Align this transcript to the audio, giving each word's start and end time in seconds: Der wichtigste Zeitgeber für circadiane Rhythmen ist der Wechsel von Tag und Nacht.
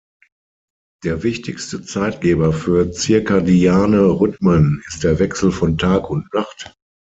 Der 1.03 1.21
wichtigste 1.21 1.83
Zeitgeber 1.83 2.53
für 2.53 2.91
circadiane 2.91 4.01
Rhythmen 4.03 4.81
ist 4.87 5.03
der 5.03 5.19
Wechsel 5.19 5.51
von 5.51 5.77
Tag 5.77 6.09
und 6.09 6.33
Nacht. 6.33 6.73